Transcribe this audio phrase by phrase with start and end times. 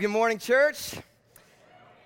[0.00, 0.94] Good morning, church.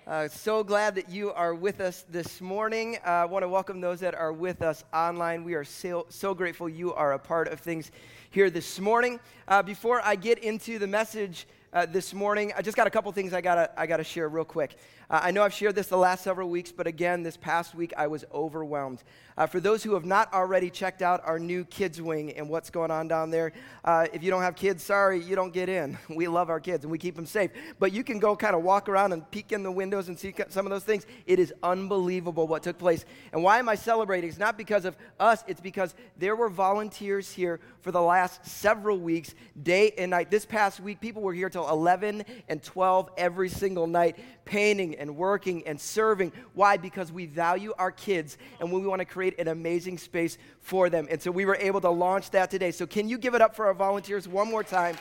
[0.05, 2.97] Uh, so glad that you are with us this morning.
[2.97, 5.45] Uh, I want to welcome those that are with us online.
[5.45, 7.91] We are so, so grateful you are a part of things
[8.31, 9.21] here this morning.
[9.47, 13.11] Uh, before I get into the message uh, this morning, I just got a couple
[13.11, 14.77] things I gotta I gotta share real quick.
[15.09, 17.93] Uh, I know I've shared this the last several weeks, but again, this past week
[17.97, 19.03] I was overwhelmed.
[19.37, 22.69] Uh, for those who have not already checked out our new kids wing and what's
[22.69, 23.51] going on down there,
[23.83, 25.97] uh, if you don't have kids, sorry, you don't get in.
[26.15, 27.51] We love our kids and we keep them safe.
[27.77, 30.33] But you can go kind of walk around and peek in the windows and see
[30.47, 31.05] some of those things.
[31.25, 33.03] It is unbelievable what took place.
[33.33, 34.29] And why am I celebrating?
[34.29, 38.97] It's not because of us, it's because there were volunteers here for the last several
[38.97, 40.31] weeks, day and night.
[40.31, 45.15] This past week, people were here till 11 and 12 every single night, painting and
[45.15, 46.31] working and serving.
[46.53, 46.77] Why?
[46.77, 51.07] Because we value our kids and we want to create an amazing space for them.
[51.09, 52.71] And so we were able to launch that today.
[52.71, 54.95] So, can you give it up for our volunteers one more time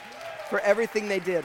[0.48, 1.44] for everything they did?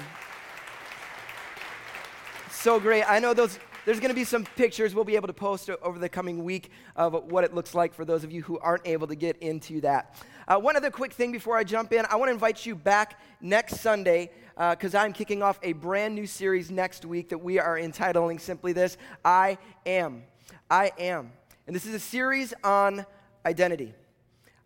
[2.52, 3.04] So great.
[3.04, 5.98] I know those there's going to be some pictures we'll be able to post over
[5.98, 9.08] the coming week of what it looks like for those of you who aren't able
[9.08, 10.16] to get into that.
[10.50, 13.20] Uh, one other quick thing before I jump in I want to invite you back
[13.40, 17.60] next Sunday because uh, I'm kicking off a brand new series next week that we
[17.60, 20.24] are entitling simply this I Am.
[20.68, 21.32] I Am.
[21.68, 23.06] And this is a series on
[23.46, 23.94] identity.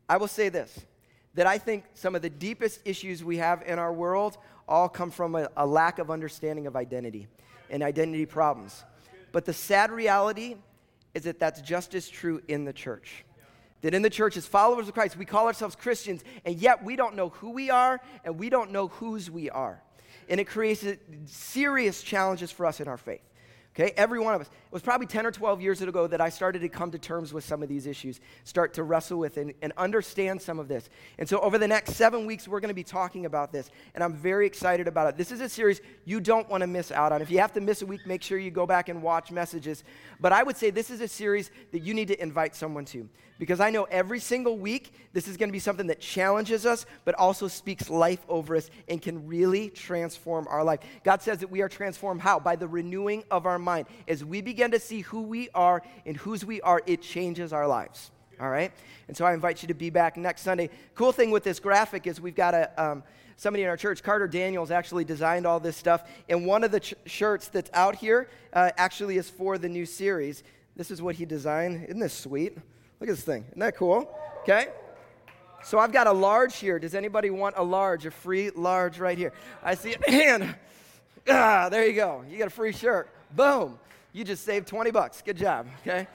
[0.07, 0.85] I will say this
[1.33, 4.37] that I think some of the deepest issues we have in our world
[4.69, 7.27] all come from a, a lack of understanding of identity
[7.69, 8.85] and identity problems.
[9.33, 10.55] But the sad reality
[11.13, 13.25] is that that's just as true in the church
[13.83, 16.95] that in the church, as followers of Christ, we call ourselves Christians, and yet we
[16.95, 19.83] don't know who we are and we don't know whose we are.
[20.29, 20.85] And it creates
[21.25, 23.21] serious challenges for us in our faith.
[23.75, 24.47] Okay, every one of us.
[24.47, 27.33] It was probably 10 or 12 years ago that I started to come to terms
[27.33, 30.89] with some of these issues, start to wrestle with and, and understand some of this.
[31.17, 34.03] And so, over the next seven weeks, we're going to be talking about this, and
[34.03, 35.17] I'm very excited about it.
[35.17, 37.23] This is a series you don't want to miss out on.
[37.23, 39.83] If you have to miss a week, make sure you go back and watch messages.
[40.19, 43.09] But I would say this is a series that you need to invite someone to
[43.43, 46.85] because I know every single week this is going to be something that challenges us,
[47.03, 50.79] but also speaks life over us and can really transform our life.
[51.03, 52.39] God says that we are transformed how?
[52.39, 53.87] By the renewing of our mind.
[54.07, 57.67] As we begin to see who we are and whose we are, it changes our
[57.67, 58.11] lives.
[58.39, 58.71] All right?
[59.09, 60.69] And so I invite you to be back next Sunday.
[60.95, 62.71] Cool thing with this graphic is we've got a.
[62.81, 63.03] Um,
[63.35, 66.07] somebody in our church, Carter Daniels, actually designed all this stuff.
[66.29, 69.85] And one of the ch- shirts that's out here uh, actually is for the new
[69.85, 70.43] series.
[70.77, 71.83] This is what he designed.
[71.85, 72.57] Isn't this sweet?
[73.03, 73.43] Look at this thing.
[73.49, 74.09] Isn't that cool?
[74.43, 74.67] Okay?
[75.61, 76.79] So I've got a large here.
[76.79, 79.33] Does anybody want a large, a free large right here?
[79.61, 80.01] I see it.
[80.07, 80.55] And
[81.27, 82.23] ah, there you go.
[82.29, 83.09] You got a free shirt.
[83.35, 83.77] Boom.
[84.13, 85.21] You just saved 20 bucks.
[85.21, 85.67] Good job.
[85.81, 86.07] Okay?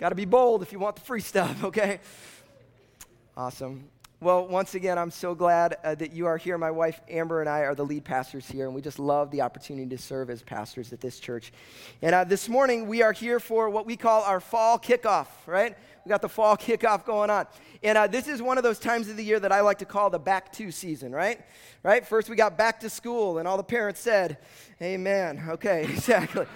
[0.00, 2.00] got to be bold if you want the free stuff, okay?
[3.36, 3.84] Awesome.
[4.20, 6.58] Well, once again, I'm so glad uh, that you are here.
[6.58, 9.42] My wife Amber and I are the lead pastors here, and we just love the
[9.42, 11.52] opportunity to serve as pastors at this church.
[12.02, 15.76] And uh, this morning, we are here for what we call our fall kickoff, right?
[16.04, 17.46] We got the fall kickoff going on.
[17.84, 19.84] And uh, this is one of those times of the year that I like to
[19.84, 21.40] call the back to season, right?
[21.84, 22.04] Right?
[22.04, 24.38] First, we got back to school, and all the parents said,
[24.82, 25.44] Amen.
[25.48, 26.46] Okay, exactly.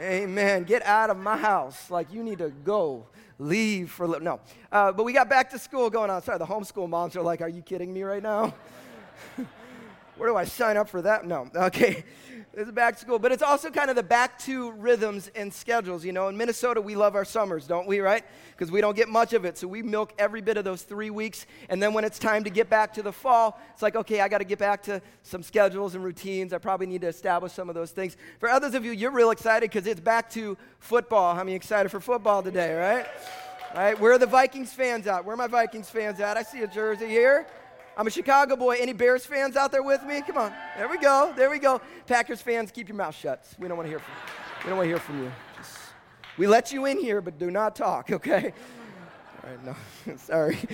[0.00, 0.62] Amen.
[0.62, 1.90] Get out of my house.
[1.90, 3.08] Like, you need to go
[3.40, 4.40] leave for no.
[4.70, 6.22] Uh, but we got back to school going on.
[6.22, 8.54] Sorry, the homeschool moms are like, "Are you kidding me right now?
[10.16, 11.50] Where do I sign up for that?" No.
[11.54, 12.04] Okay.
[12.52, 16.04] It's back to school, but it's also kind of the back to rhythms and schedules.
[16.04, 18.24] You know, in Minnesota, we love our summers, don't we, right?
[18.50, 19.56] Because we don't get much of it.
[19.56, 21.46] So we milk every bit of those three weeks.
[21.68, 24.26] And then when it's time to get back to the fall, it's like, okay, I
[24.26, 26.52] got to get back to some schedules and routines.
[26.52, 28.16] I probably need to establish some of those things.
[28.40, 31.36] For others of you, you're real excited because it's back to football.
[31.36, 33.06] How many excited for football today, right?
[33.72, 35.24] All right, where are the Vikings fans at?
[35.24, 36.36] Where are my Vikings fans at?
[36.36, 37.46] I see a jersey here.
[37.96, 38.76] I'm a Chicago boy.
[38.80, 40.22] Any Bears fans out there with me?
[40.22, 40.52] Come on.
[40.76, 41.32] There we go.
[41.36, 41.80] There we go.
[42.06, 43.44] Packers fans, keep your mouth shut.
[43.58, 44.64] We don't want to hear from you.
[44.64, 45.32] We don't want to hear from you.
[45.56, 45.76] Just,
[46.38, 48.52] we let you in here, but do not talk, okay?
[49.42, 50.16] All right, no.
[50.16, 50.58] Sorry.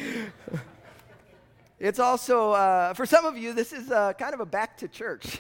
[1.79, 4.89] It's also, uh, for some of you, this is uh, kind of a back to
[4.89, 5.39] church.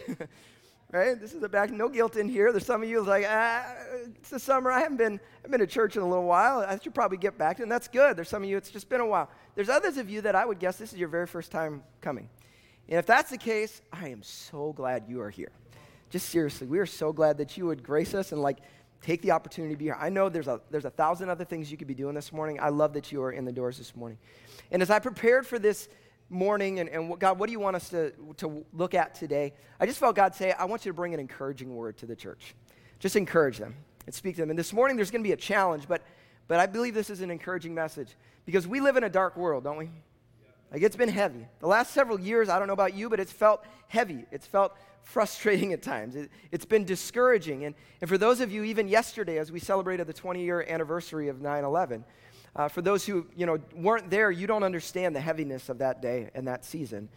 [0.92, 1.20] Right?
[1.20, 2.52] This is a back, no guilt in here.
[2.52, 3.64] There's some of you like, ah,
[4.06, 4.70] it's the summer.
[4.70, 6.60] I haven't been, I've been to church in a little while.
[6.60, 7.62] I should probably get back to.
[7.62, 8.16] And that's good.
[8.16, 9.28] There's some of you, it's just been a while.
[9.54, 12.28] There's others of you that I would guess this is your very first time coming.
[12.88, 15.50] And if that's the case, I am so glad you are here.
[16.10, 18.58] Just seriously, we are so glad that you would grace us and like
[19.02, 19.96] take the opportunity to be here.
[19.98, 22.58] I know there's a, there's a thousand other things you could be doing this morning.
[22.60, 24.18] I love that you are in the doors this morning.
[24.70, 25.88] And as I prepared for this
[26.28, 29.52] morning and, and what, God, what do you want us to, to look at today?
[29.78, 32.16] I just felt God say, I want you to bring an encouraging word to the
[32.16, 32.54] church.
[32.98, 33.74] Just encourage them
[34.06, 34.50] and speak to them.
[34.50, 36.02] And this morning there's going to be a challenge, but,
[36.48, 39.64] but I believe this is an encouraging message because we live in a dark world,
[39.64, 39.90] don't we?
[40.72, 41.46] Like it's been heavy.
[41.60, 44.24] The last several years, I don't know about you, but it's felt heavy.
[44.30, 46.16] It's felt frustrating at times.
[46.16, 47.64] It, has been discouraging.
[47.64, 51.28] And, and for those of you, even yesterday, as we celebrated the 20 year anniversary
[51.28, 52.04] of 9 11,
[52.56, 56.00] uh, for those who you know, weren't there, you don't understand the heaviness of that
[56.00, 57.08] day and that season.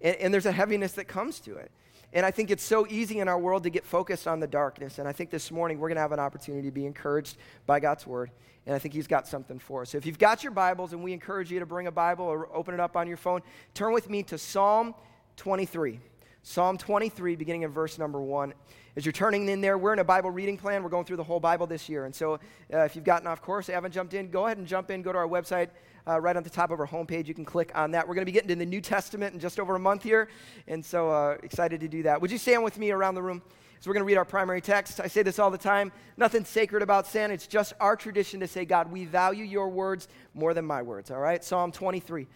[0.00, 1.70] And, and there's a heaviness that comes to it.
[2.12, 4.98] And I think it's so easy in our world to get focused on the darkness.
[4.98, 7.36] And I think this morning we're going to have an opportunity to be encouraged
[7.66, 8.30] by God's word.
[8.64, 9.90] And I think He's got something for us.
[9.90, 12.54] So if you've got your Bibles, and we encourage you to bring a Bible or
[12.56, 13.42] open it up on your phone,
[13.74, 14.94] turn with me to Psalm
[15.36, 16.00] 23.
[16.42, 18.54] Psalm 23, beginning in verse number one.
[18.98, 20.82] As you're turning in there, we're in a Bible reading plan.
[20.82, 22.04] We're going through the whole Bible this year.
[22.06, 22.34] And so
[22.74, 25.02] uh, if you've gotten off course, haven't jumped in, go ahead and jump in.
[25.02, 25.68] Go to our website,
[26.08, 27.28] uh, right on the top of our homepage.
[27.28, 28.08] You can click on that.
[28.08, 30.28] We're going to be getting to the New Testament in just over a month here.
[30.66, 32.20] And so uh, excited to do that.
[32.20, 33.40] Would you stand with me around the room?
[33.78, 34.98] So we're going to read our primary text.
[34.98, 35.92] I say this all the time.
[36.16, 37.30] Nothing sacred about sin.
[37.30, 41.12] It's just our tradition to say, God, we value your words more than my words.
[41.12, 41.44] All right?
[41.44, 42.26] Psalm 23.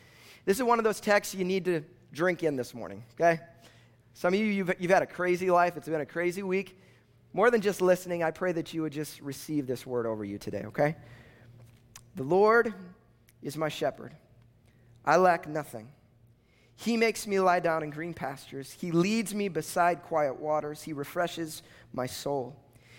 [0.44, 1.82] This is one of those texts you need to
[2.12, 3.41] drink in this morning, okay?
[4.14, 5.76] Some of you, you've, you've had a crazy life.
[5.76, 6.79] It's been a crazy week.
[7.32, 10.38] More than just listening, I pray that you would just receive this word over you
[10.38, 10.97] today, okay?
[12.17, 12.75] The Lord
[13.43, 14.12] is my shepherd.
[15.05, 15.88] I lack nothing.
[16.76, 18.73] He makes me lie down in green pastures.
[18.73, 20.82] He leads me beside quiet waters.
[20.82, 21.62] He refreshes
[21.93, 22.56] my soul.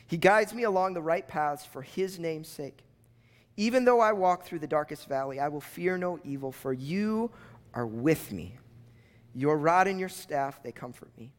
[0.07, 2.83] He guides me along the right paths for his name's sake.
[3.55, 7.29] Even though I walk through the darkest valley, I will fear no evil, for you
[7.73, 8.57] are with me.
[9.33, 11.31] Your rod and your staff, they comfort me.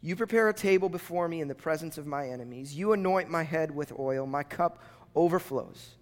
[0.00, 2.74] You prepare a table before me in the presence of my enemies.
[2.74, 4.26] You anoint my head with oil.
[4.26, 4.82] My cup
[5.14, 5.96] overflows.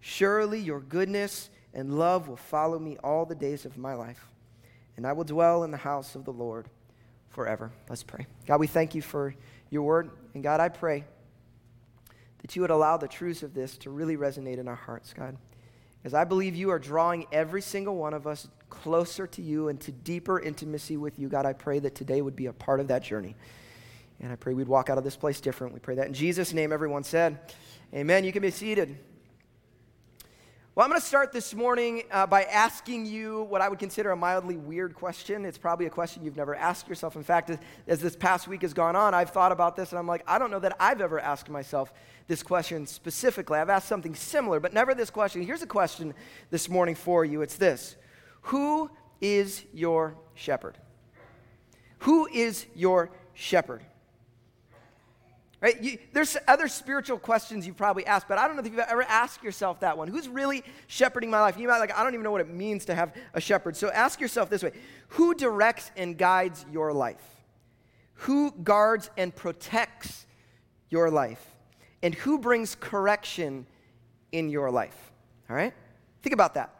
[0.00, 4.26] Surely your goodness and love will follow me all the days of my life,
[4.96, 6.68] and I will dwell in the house of the Lord
[7.30, 7.72] forever.
[7.88, 8.26] Let's pray.
[8.46, 9.34] God, we thank you for
[9.70, 10.10] your word.
[10.34, 11.04] And God, I pray
[12.40, 15.36] that you would allow the truths of this to really resonate in our hearts, God.
[16.04, 19.80] As I believe you are drawing every single one of us closer to you and
[19.80, 22.88] to deeper intimacy with you, God, I pray that today would be a part of
[22.88, 23.34] that journey.
[24.20, 25.74] And I pray we'd walk out of this place different.
[25.74, 27.38] We pray that in Jesus' name, everyone said,
[27.94, 28.24] Amen.
[28.24, 28.98] You can be seated.
[30.78, 34.12] Well, I'm going to start this morning uh, by asking you what I would consider
[34.12, 35.44] a mildly weird question.
[35.44, 37.16] It's probably a question you've never asked yourself.
[37.16, 37.58] In fact, as,
[37.88, 40.38] as this past week has gone on, I've thought about this and I'm like, I
[40.38, 41.92] don't know that I've ever asked myself
[42.28, 43.58] this question specifically.
[43.58, 45.42] I've asked something similar, but never this question.
[45.42, 46.14] Here's a question
[46.50, 47.96] this morning for you it's this
[48.42, 48.88] Who
[49.20, 50.78] is your shepherd?
[52.02, 53.82] Who is your shepherd?
[55.60, 55.82] Right?
[55.82, 59.02] You, there's other spiritual questions you've probably asked, but I don't know if you've ever
[59.02, 60.06] asked yourself that one.
[60.06, 61.58] Who's really shepherding my life?
[61.58, 63.76] You might like, I don't even know what it means to have a shepherd.
[63.76, 64.72] So ask yourself this way
[65.08, 67.22] Who directs and guides your life?
[68.22, 70.26] Who guards and protects
[70.90, 71.44] your life?
[72.02, 73.66] And who brings correction
[74.30, 74.96] in your life?
[75.50, 75.74] All right?
[76.22, 76.77] Think about that.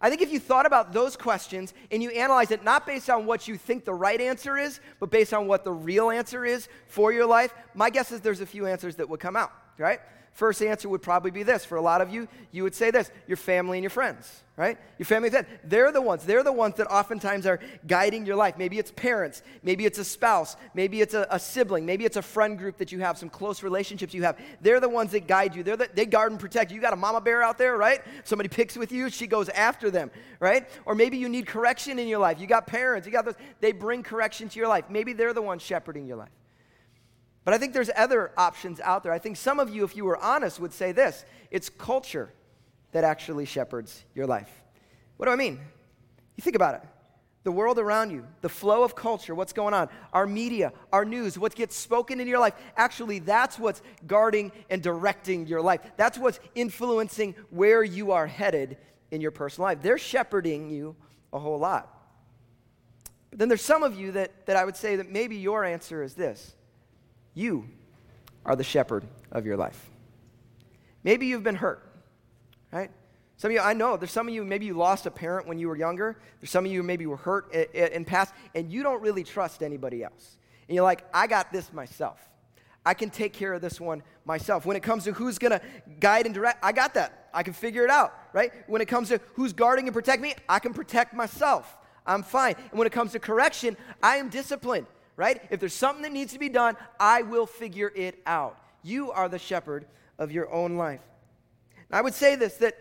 [0.00, 3.26] I think if you thought about those questions and you analyze it not based on
[3.26, 6.68] what you think the right answer is, but based on what the real answer is
[6.86, 10.00] for your life, my guess is there's a few answers that would come out, right?
[10.38, 11.64] First answer would probably be this.
[11.64, 14.78] For a lot of you, you would say this your family and your friends, right?
[14.96, 15.48] Your family and friends.
[15.64, 17.58] They're the ones, they're the ones that oftentimes are
[17.88, 18.54] guiding your life.
[18.56, 22.22] Maybe it's parents, maybe it's a spouse, maybe it's a, a sibling, maybe it's a
[22.22, 24.38] friend group that you have, some close relationships you have.
[24.60, 25.64] They're the ones that guide you.
[25.64, 26.76] They're the, they guard and protect you.
[26.76, 28.00] You got a mama bear out there, right?
[28.22, 30.08] Somebody picks with you, she goes after them,
[30.38, 30.70] right?
[30.86, 32.38] Or maybe you need correction in your life.
[32.38, 34.84] You got parents, you got those, they bring correction to your life.
[34.88, 36.30] Maybe they're the ones shepherding your life.
[37.48, 39.10] But I think there's other options out there.
[39.10, 42.30] I think some of you, if you were honest, would say this it's culture
[42.92, 44.50] that actually shepherds your life.
[45.16, 45.58] What do I mean?
[46.36, 46.82] You think about it.
[47.44, 51.38] The world around you, the flow of culture, what's going on, our media, our news,
[51.38, 55.80] what gets spoken in your life, actually, that's what's guarding and directing your life.
[55.96, 58.76] That's what's influencing where you are headed
[59.10, 59.80] in your personal life.
[59.80, 60.96] They're shepherding you
[61.32, 61.98] a whole lot.
[63.30, 66.02] But then there's some of you that, that I would say that maybe your answer
[66.02, 66.54] is this
[67.38, 67.68] you
[68.44, 69.90] are the shepherd of your life.
[71.04, 71.88] Maybe you've been hurt,
[72.72, 72.90] right?
[73.36, 75.58] Some of you, I know, there's some of you, maybe you lost a parent when
[75.58, 76.18] you were younger.
[76.40, 80.02] There's some of you, maybe were hurt in past, and you don't really trust anybody
[80.02, 80.38] else.
[80.66, 82.18] And you're like, I got this myself.
[82.84, 84.66] I can take care of this one myself.
[84.66, 85.60] When it comes to who's going to
[86.00, 87.28] guide and direct, I got that.
[87.32, 88.50] I can figure it out, right?
[88.66, 91.76] When it comes to who's guarding and protect me, I can protect myself.
[92.04, 92.56] I'm fine.
[92.70, 94.86] And when it comes to correction, I am disciplined
[95.18, 95.42] right?
[95.50, 98.56] If there's something that needs to be done, I will figure it out.
[98.82, 99.84] You are the shepherd
[100.16, 101.00] of your own life.
[101.90, 102.78] I would say this that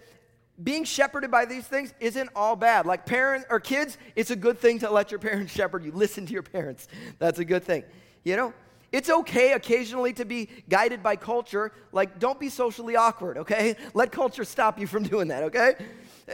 [0.61, 2.85] being shepherded by these things isn't all bad.
[2.85, 5.91] Like parents or kids, it's a good thing to let your parents shepherd you.
[5.91, 6.87] Listen to your parents.
[7.17, 7.83] That's a good thing.
[8.23, 8.53] You know?
[8.91, 11.73] It's okay occasionally to be guided by culture.
[11.91, 13.75] Like, don't be socially awkward, okay?
[13.93, 15.75] Let culture stop you from doing that, okay?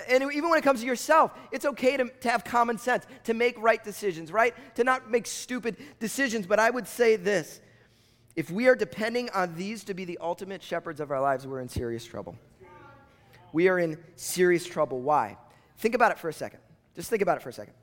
[0.09, 3.33] And even when it comes to yourself, it's okay to, to have common sense, to
[3.33, 4.53] make right decisions, right?
[4.75, 6.45] To not make stupid decisions.
[6.45, 7.59] But I would say this
[8.35, 11.61] if we are depending on these to be the ultimate shepherds of our lives, we're
[11.61, 12.35] in serious trouble.
[13.51, 15.01] We are in serious trouble.
[15.01, 15.37] Why?
[15.77, 16.59] Think about it for a second.
[16.95, 17.73] Just think about it for a second.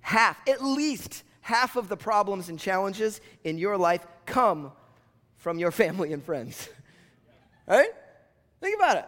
[0.00, 4.70] Half, at least half of the problems and challenges in your life come
[5.38, 6.68] from your family and friends.
[7.66, 7.88] right?
[8.60, 9.06] Think about it.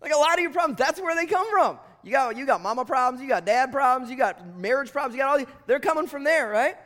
[0.00, 1.80] Like a lot of your problems, that's where they come from.
[2.04, 5.22] You got, you got mama problems, you got dad problems, you got marriage problems, you
[5.22, 5.48] got all these.
[5.66, 6.76] They're coming from there, right?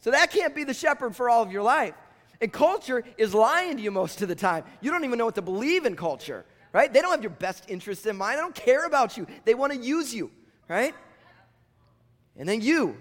[0.00, 1.92] So that can't be the shepherd for all of your life.
[2.40, 4.64] And culture is lying to you most of the time.
[4.80, 6.90] You don't even know what to believe in culture, right?
[6.90, 8.38] They don't have your best interests in mind.
[8.38, 9.26] They don't care about you.
[9.44, 10.30] They want to use you,
[10.66, 10.94] right?
[12.38, 12.96] And then you.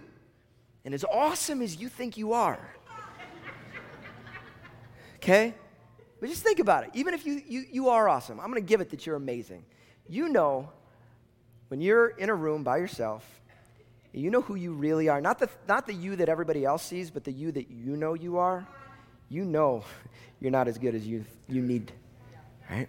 [0.86, 2.60] And as awesome as you think you are,
[5.18, 5.54] okay?
[6.20, 6.92] But just think about it.
[6.94, 9.64] Even if you, you, you are awesome, I'm going to give it that you're amazing.
[10.08, 10.70] You know,
[11.68, 13.26] when you're in a room by yourself,
[14.12, 15.22] you know who you really are.
[15.22, 18.16] Not the, not the you that everybody else sees, but the you that you know
[18.16, 18.68] you are.
[19.30, 19.84] You know
[20.42, 21.92] you're not as good as you, you need,
[22.70, 22.88] right?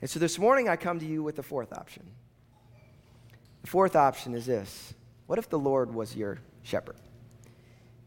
[0.00, 2.04] And so this morning I come to you with the fourth option.
[3.62, 4.94] The fourth option is this
[5.26, 6.96] What if the Lord was your shepherd?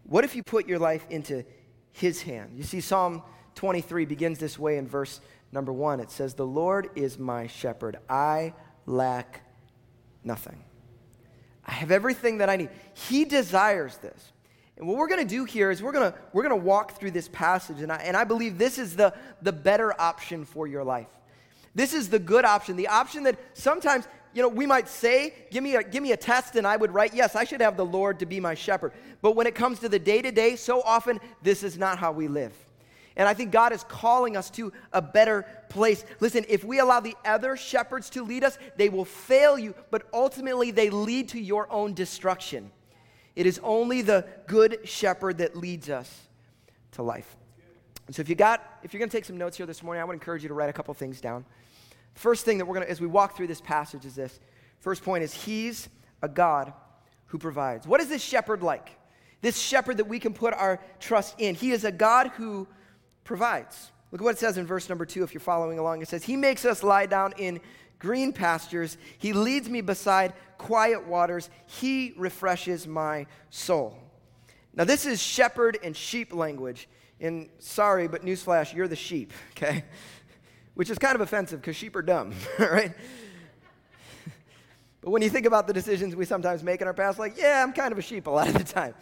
[0.03, 1.43] What if you put your life into
[1.91, 2.51] his hand?
[2.55, 3.23] You see, Psalm
[3.55, 5.99] 23 begins this way in verse number one.
[5.99, 7.97] It says, The Lord is my shepherd.
[8.09, 8.53] I
[8.85, 9.41] lack
[10.23, 10.63] nothing.
[11.65, 12.69] I have everything that I need.
[12.93, 14.31] He desires this.
[14.77, 16.99] And what we're going to do here is we're going to, we're going to walk
[16.99, 20.65] through this passage, and I, and I believe this is the, the better option for
[20.65, 21.07] your life.
[21.75, 25.63] This is the good option, the option that sometimes, you know, we might say, give
[25.63, 27.85] me a, give me a test, and I would write, yes, I should have the
[27.85, 28.93] Lord to be my shepherd.
[29.21, 32.11] But when it comes to the day to day, so often this is not how
[32.11, 32.53] we live.
[33.15, 36.03] And I think God is calling us to a better place.
[36.19, 40.07] Listen, if we allow the other shepherds to lead us, they will fail you, but
[40.13, 42.71] ultimately they lead to your own destruction.
[43.35, 46.11] It is only the good shepherd that leads us
[46.93, 47.35] to life.
[48.11, 50.05] So if you got, if you're going to take some notes here this morning, I
[50.05, 51.45] would encourage you to write a couple things down.
[52.13, 54.39] First thing that we're going to, as we walk through this passage, is this.
[54.79, 55.89] First point is He's
[56.21, 56.73] a God
[57.27, 57.87] who provides.
[57.87, 58.91] What is this shepherd like?
[59.41, 61.55] This shepherd that we can put our trust in.
[61.55, 62.67] He is a God who
[63.23, 63.91] provides.
[64.11, 66.01] Look at what it says in verse number two if you're following along.
[66.01, 67.59] It says, He makes us lie down in
[67.97, 68.97] green pastures.
[69.17, 71.49] He leads me beside quiet waters.
[71.65, 73.97] He refreshes my soul.
[74.75, 76.87] Now, this is shepherd and sheep language.
[77.19, 79.83] And sorry, but newsflash, you're the sheep, okay?
[80.75, 82.93] Which is kind of offensive because sheep are dumb, right?
[85.01, 87.63] but when you think about the decisions we sometimes make in our past, like, yeah,
[87.63, 88.95] I'm kind of a sheep a lot of the time.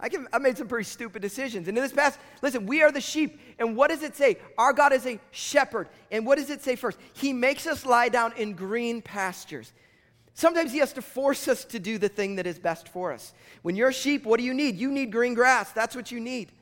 [0.00, 1.66] I, can, I made some pretty stupid decisions.
[1.66, 3.40] And in this past, listen, we are the sheep.
[3.58, 4.36] And what does it say?
[4.56, 5.88] Our God is a shepherd.
[6.12, 6.98] And what does it say first?
[7.14, 9.72] He makes us lie down in green pastures.
[10.34, 13.32] Sometimes He has to force us to do the thing that is best for us.
[13.62, 14.76] When you're a sheep, what do you need?
[14.76, 15.72] You need green grass.
[15.72, 16.52] That's what you need.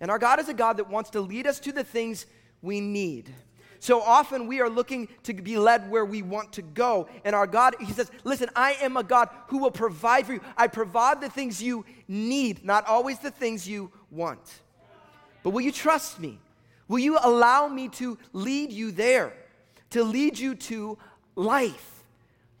[0.00, 2.24] And our God is a God that wants to lead us to the things
[2.62, 3.30] we need.
[3.82, 7.08] So often we are looking to be led where we want to go.
[7.24, 10.40] And our God, He says, Listen, I am a God who will provide for you.
[10.56, 14.38] I provide the things you need, not always the things you want.
[15.42, 16.38] But will you trust me?
[16.86, 19.32] Will you allow me to lead you there,
[19.90, 20.96] to lead you to
[21.34, 22.04] life?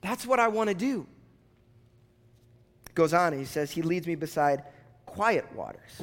[0.00, 1.06] That's what I want to do.
[2.96, 4.64] Goes on, he says, He leads me beside
[5.06, 6.02] quiet waters.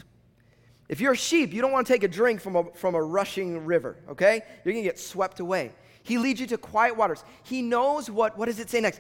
[0.90, 3.02] If you're a sheep, you don't want to take a drink from a, from a
[3.02, 4.42] rushing river, okay?
[4.66, 5.72] You're going to get swept away.
[6.02, 7.24] He leads you to quiet waters.
[7.44, 9.00] He knows what, what does it say next?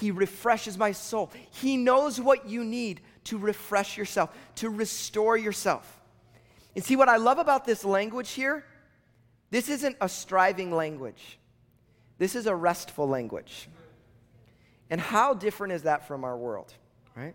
[0.00, 1.30] He refreshes my soul.
[1.50, 6.00] He knows what you need to refresh yourself, to restore yourself.
[6.74, 8.64] And see what I love about this language here?
[9.50, 11.38] This isn't a striving language,
[12.18, 13.68] this is a restful language.
[14.88, 16.72] And how different is that from our world,
[17.16, 17.34] right?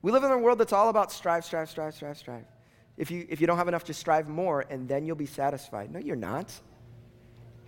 [0.00, 2.44] We live in a world that's all about strive, strive, strive, strive, strive.
[2.98, 5.92] If you, if you don't have enough, just strive more and then you'll be satisfied.
[5.92, 6.52] No, you're not.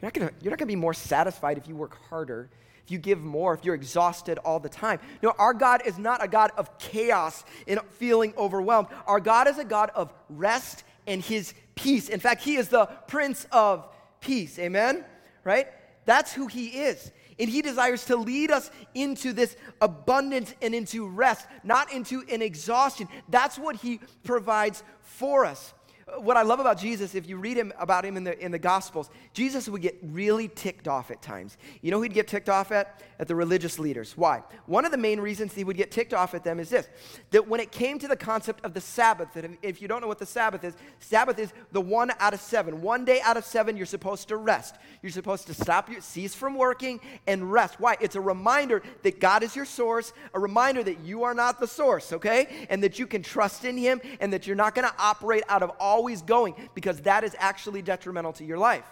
[0.01, 2.51] You're not gonna, you're not gonna be more satisfied if you work harder,
[2.85, 4.99] if you give more, if you're exhausted all the time.
[5.23, 8.89] No, our God is not a God of chaos and feeling overwhelmed.
[9.07, 12.09] Our God is a God of rest and his peace.
[12.09, 13.87] In fact, he is the Prince of
[14.21, 14.59] Peace.
[14.59, 15.05] Amen?
[15.45, 15.69] Right?
[16.07, 17.13] That's who he is.
[17.41, 22.43] And He desires to lead us into this abundance and into rest, not into an
[22.43, 23.09] exhaustion.
[23.31, 25.73] That's what He provides for us.
[26.19, 28.59] What I love about Jesus, if you read him about him in the, in the
[28.59, 31.57] Gospels, Jesus would get really ticked off at times.
[31.83, 33.02] You know he'd get ticked off at?
[33.19, 34.17] At the religious leaders.
[34.17, 34.43] Why?
[34.67, 36.88] One of the main reasons he would get ticked off at them is this
[37.31, 40.09] that when it came to the concept of the Sabbath, that if you don't know
[40.09, 42.81] what the Sabbath is, Sabbath is the one out of seven.
[42.83, 44.76] One day out of seven, you're supposed to rest.
[45.02, 47.79] You're supposed to stop, your, cease from working, and rest.
[47.79, 47.97] Why?
[48.00, 51.67] It's a reminder that God is your source, a reminder that you are not the
[51.67, 52.67] source, okay?
[52.71, 55.62] And that you can trust in him, and that you're not going to operate out
[55.62, 58.88] of always going because that is actually detrimental to your life.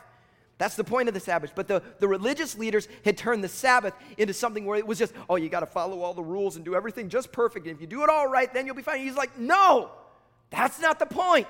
[0.58, 1.52] That's the point of the Sabbath.
[1.54, 5.14] But the, the religious leaders had turned the Sabbath into something where it was just,
[5.30, 7.66] oh, you got to follow all the rules and do everything just perfect.
[7.66, 9.00] And if you do it all right, then you'll be fine.
[9.00, 9.90] He's like, no,
[10.50, 11.46] that's not the point.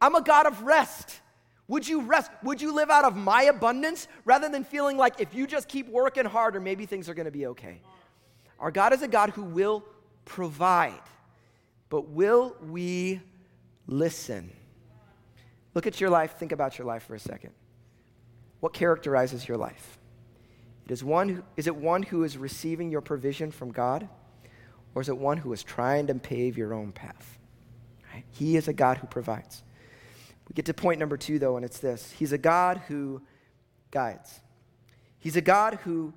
[0.00, 1.20] I'm a God of rest.
[1.68, 2.30] Would you rest?
[2.42, 5.86] Would you live out of my abundance rather than feeling like if you just keep
[5.88, 7.82] working harder, maybe things are going to be okay?
[8.58, 9.84] Our God is a God who will
[10.24, 11.04] provide,
[11.90, 13.20] but will we
[13.88, 14.52] listen?
[15.74, 17.50] Look at your life, think about your life for a second.
[18.60, 19.98] What characterizes your life?
[20.86, 24.08] It is, one who, is it one who is receiving your provision from God,
[24.94, 27.38] or is it one who is trying to pave your own path?
[28.12, 28.24] Right?
[28.30, 29.62] He is a God who provides.
[30.48, 33.20] We get to point number two, though, and it's this He's a God who
[33.90, 34.40] guides.
[35.18, 36.14] He's a God who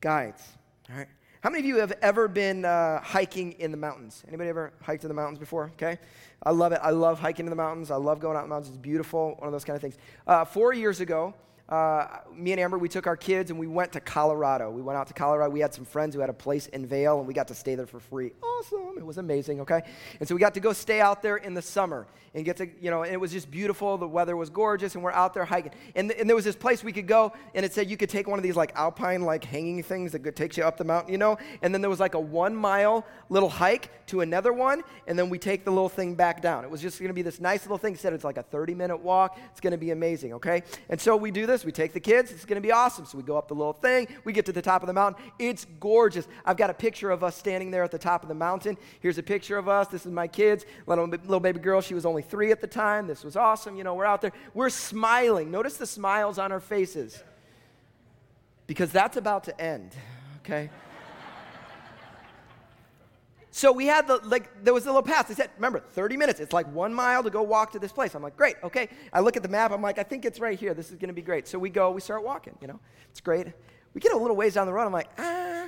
[0.00, 0.42] guides.
[0.90, 1.08] All right?
[1.40, 4.22] How many of you have ever been uh, hiking in the mountains?
[4.28, 5.70] Anybody ever hiked in the mountains before?
[5.72, 5.98] Okay.
[6.42, 6.80] I love it.
[6.82, 7.90] I love hiking in the mountains.
[7.90, 8.68] I love going out in the mountains.
[8.68, 9.96] It's beautiful, one of those kind of things.
[10.26, 11.32] Uh, four years ago,
[11.70, 14.70] uh, me and Amber, we took our kids and we went to Colorado.
[14.70, 15.50] We went out to Colorado.
[15.50, 17.76] We had some friends who had a place in Vail, and we got to stay
[17.76, 18.32] there for free.
[18.42, 18.98] Awesome.
[18.98, 19.82] It was amazing, okay?
[20.18, 22.68] And so we got to go stay out there in the summer and get to,
[22.80, 23.98] you know, and it was just beautiful.
[23.98, 25.72] The weather was gorgeous, and we're out there hiking.
[25.94, 28.26] And, and there was this place we could go, and it said you could take
[28.26, 31.18] one of these like alpine, like hanging things that takes you up the mountain, you
[31.18, 31.38] know?
[31.62, 35.30] And then there was like a one mile little hike to another one, and then
[35.30, 36.64] we take the little thing back down.
[36.64, 37.94] It was just gonna be this nice little thing.
[37.94, 39.38] It said it's like a 30 minute walk.
[39.52, 40.62] It's gonna be amazing, okay?
[40.88, 41.59] And so we do this.
[41.64, 42.30] We take the kids.
[42.30, 43.04] It's going to be awesome.
[43.04, 44.08] So we go up the little thing.
[44.24, 45.22] We get to the top of the mountain.
[45.38, 46.26] It's gorgeous.
[46.44, 48.76] I've got a picture of us standing there at the top of the mountain.
[49.00, 49.88] Here's a picture of us.
[49.88, 50.64] This is my kids.
[50.86, 51.80] Little, little baby girl.
[51.80, 53.06] She was only three at the time.
[53.06, 53.76] This was awesome.
[53.76, 54.32] You know, we're out there.
[54.54, 55.50] We're smiling.
[55.50, 57.22] Notice the smiles on our faces
[58.66, 59.96] because that's about to end,
[60.44, 60.70] okay?
[63.52, 65.28] So we had the, like, there was a little path.
[65.28, 66.38] They said, remember, 30 minutes.
[66.38, 68.14] It's like one mile to go walk to this place.
[68.14, 68.88] I'm like, great, okay.
[69.12, 69.72] I look at the map.
[69.72, 70.72] I'm like, I think it's right here.
[70.72, 71.48] This is going to be great.
[71.48, 72.78] So we go, we start walking, you know.
[73.10, 73.48] It's great.
[73.92, 74.86] We get a little ways down the road.
[74.86, 75.66] I'm like, ah,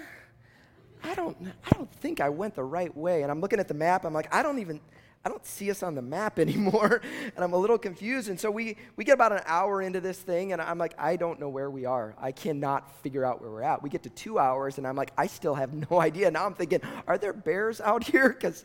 [1.02, 3.22] I don't, I don't think I went the right way.
[3.22, 4.04] And I'm looking at the map.
[4.04, 4.80] I'm like, I don't even,
[5.24, 7.00] I don't see us on the map anymore.
[7.34, 8.28] and I'm a little confused.
[8.28, 11.16] And so we, we get about an hour into this thing, and I'm like, I
[11.16, 12.14] don't know where we are.
[12.18, 13.82] I cannot figure out where we're at.
[13.82, 16.30] We get to two hours, and I'm like, I still have no idea.
[16.30, 18.28] Now I'm thinking, are there bears out here?
[18.30, 18.64] Because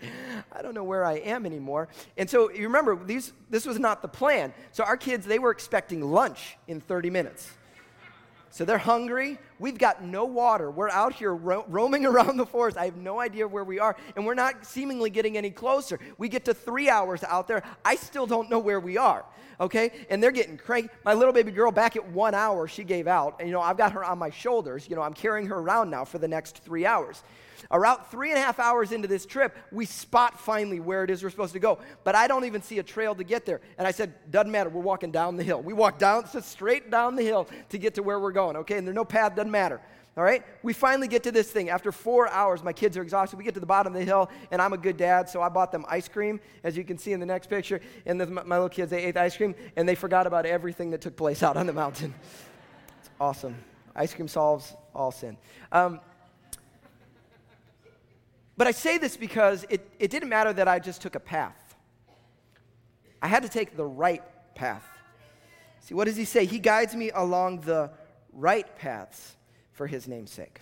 [0.52, 1.90] I don't know where I am anymore.
[2.18, 4.54] And so you remember, these, this was not the plan.
[4.72, 7.52] So our kids, they were expecting lunch in 30 minutes.
[8.58, 9.38] So they're hungry.
[9.60, 10.72] We've got no water.
[10.72, 12.76] We're out here ro- roaming around the forest.
[12.76, 16.00] I have no idea where we are, and we're not seemingly getting any closer.
[16.18, 17.62] We get to three hours out there.
[17.86, 19.24] I still don't know where we are,
[19.62, 19.92] okay?
[20.10, 20.90] And they're getting cranky.
[21.06, 23.36] My little baby girl, back at one hour, she gave out.
[23.38, 24.90] And, you know, I've got her on my shoulders.
[24.90, 27.22] You know, I'm carrying her around now for the next three hours.
[27.70, 31.24] About three and a half hours into this trip, we spot finally where it is
[31.24, 31.80] we're supposed to go.
[32.04, 33.62] But I don't even see a trail to get there.
[33.78, 35.62] And I said, doesn't matter, we're walking down the hill.
[35.62, 38.78] We walk down, just straight down the hill to get to where we're going, okay?
[38.78, 39.82] And there's no path, doesn't matter.
[40.18, 40.44] All right?
[40.64, 41.70] We finally get to this thing.
[41.70, 43.38] After four hours, my kids are exhausted.
[43.38, 45.50] We get to the bottom of the hill, and I'm a good dad, so I
[45.50, 47.82] bought them ice cream, as you can see in the next picture.
[48.08, 51.02] And my little kids, they ate the ice cream, and they forgot about everything that
[51.02, 52.16] took place out on the mountain.
[53.00, 53.56] It's awesome.
[53.96, 55.38] Ice cream solves all sin.
[55.72, 56.00] Um,
[58.58, 61.76] but I say this because it, it didn't matter that I just took a path.
[63.22, 64.24] I had to take the right
[64.56, 64.84] path.
[65.82, 66.46] See, what does he say?
[66.46, 67.92] He guides me along the
[68.34, 69.36] right paths
[69.72, 70.62] for his name's sake.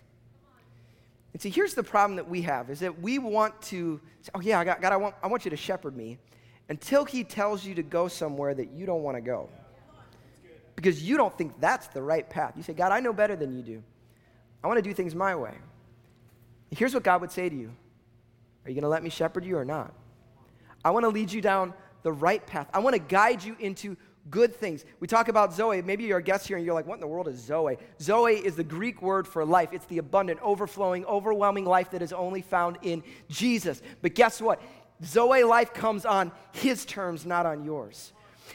[1.33, 4.41] And see, here's the problem that we have is that we want to say, oh,
[4.41, 6.17] yeah, God, I, want, I want you to shepherd me
[6.69, 9.49] until he tells you to go somewhere that you don't want to go.
[10.75, 12.53] Because you don't think that's the right path.
[12.55, 13.83] You say, God, I know better than you do.
[14.63, 15.53] I want to do things my way.
[16.71, 17.71] Here's what God would say to you
[18.65, 19.93] are you going to let me shepherd you or not?
[20.83, 21.73] I want to lead you down
[22.03, 22.67] the right path.
[22.73, 23.95] I want to guide you into
[24.29, 24.85] good things.
[24.99, 25.81] We talk about Zoe.
[25.81, 27.77] Maybe you're a guest here and you're like, what in the world is Zoe?
[28.01, 29.69] Zoe is the Greek word for life.
[29.71, 33.81] It's the abundant, overflowing, overwhelming life that is only found in Jesus.
[34.01, 34.61] But guess what?
[35.03, 38.13] Zoe life comes on his terms, not on yours.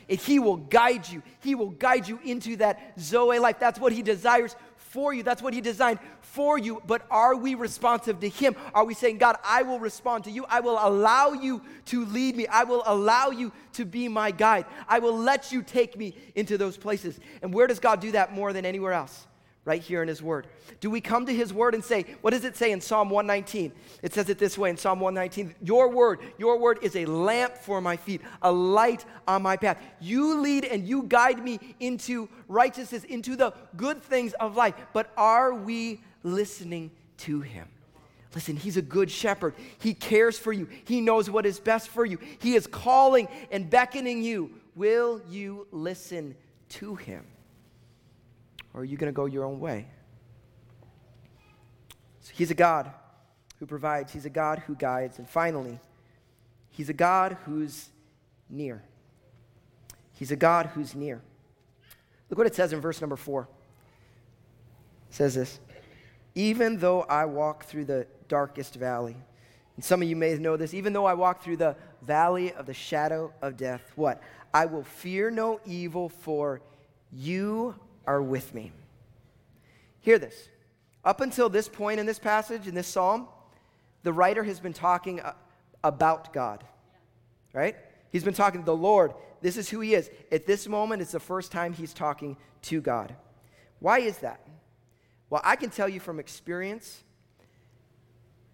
[0.08, 1.22] And he will guide you.
[1.40, 3.58] He will guide you into that Zoe life.
[3.60, 4.56] That's what he desires
[4.90, 5.22] for you.
[5.22, 6.82] That's what He designed for you.
[6.86, 8.56] But are we responsive to Him?
[8.74, 10.44] Are we saying, God, I will respond to you?
[10.48, 12.46] I will allow you to lead me.
[12.48, 14.66] I will allow you to be my guide.
[14.88, 17.18] I will let you take me into those places.
[17.40, 19.26] And where does God do that more than anywhere else?
[19.70, 20.48] Right here in His Word?
[20.80, 23.70] Do we come to His Word and say, what does it say in Psalm 119?
[24.02, 27.56] It says it this way in Psalm 119 Your Word, your Word is a lamp
[27.56, 29.78] for my feet, a light on my path.
[30.00, 34.74] You lead and you guide me into righteousness, into the good things of life.
[34.92, 37.68] But are we listening to Him?
[38.34, 39.54] Listen, he's a good shepherd.
[39.78, 40.68] He cares for you.
[40.84, 42.18] He knows what is best for you.
[42.38, 44.52] He is calling and beckoning you.
[44.76, 46.36] Will you listen
[46.70, 47.24] to him?
[48.74, 49.86] Or are you going to go your own way?
[52.20, 52.90] So he's a God
[53.60, 55.18] who provides, He's a God who guides.
[55.18, 55.78] And finally,
[56.70, 57.90] He's a God who's
[58.48, 58.82] near.
[60.14, 61.20] He's a God who's near.
[62.28, 63.48] Look what it says in verse number four.
[65.10, 65.60] It says this
[66.34, 69.16] Even though I walk through the darkest valley,
[69.76, 72.66] and some of you may know this, even though I walk through the valley of
[72.66, 74.22] the shadow of death, what?
[74.52, 76.60] I will fear no evil, for
[77.12, 77.74] you
[78.06, 78.72] are with me.
[80.00, 80.48] Hear this.
[81.04, 83.28] Up until this point in this passage, in this psalm,
[84.02, 85.20] the writer has been talking
[85.82, 86.64] about God,
[87.52, 87.76] right?
[88.10, 89.14] He's been talking to the Lord.
[89.40, 90.10] This is who he is.
[90.30, 93.14] At this moment, it's the first time he's talking to God.
[93.78, 94.40] Why is that?
[95.30, 97.04] Well, I can tell you from experience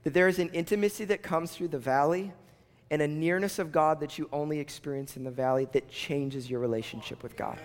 [0.04, 2.32] that there is an intimacy that comes through the valley
[2.90, 6.60] and a nearness of God that you only experience in the valley that changes your
[6.60, 7.58] relationship with God.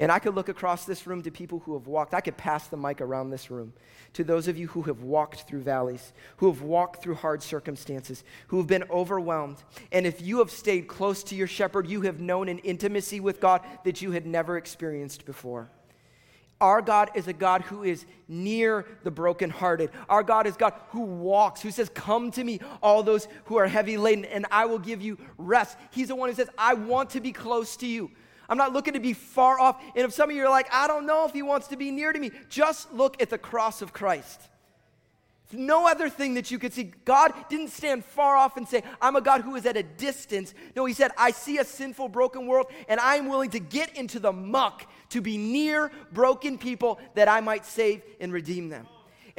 [0.00, 2.14] And I could look across this room to people who have walked.
[2.14, 3.74] I could pass the mic around this room
[4.14, 8.24] to those of you who have walked through valleys, who have walked through hard circumstances,
[8.46, 9.58] who have been overwhelmed.
[9.92, 13.42] And if you have stayed close to your shepherd, you have known an intimacy with
[13.42, 15.68] God that you had never experienced before.
[16.62, 19.90] Our God is a God who is near the brokenhearted.
[20.08, 23.68] Our God is God who walks, who says, Come to me, all those who are
[23.68, 25.76] heavy laden, and I will give you rest.
[25.90, 28.10] He's the one who says, I want to be close to you.
[28.50, 29.80] I'm not looking to be far off.
[29.94, 31.90] And if some of you are like, I don't know if he wants to be
[31.92, 34.40] near to me, just look at the cross of Christ.
[35.52, 36.92] No other thing that you could see.
[37.04, 40.54] God didn't stand far off and say, I'm a God who is at a distance.
[40.76, 44.20] No, He said, I see a sinful, broken world, and I'm willing to get into
[44.20, 48.86] the muck to be near broken people that I might save and redeem them.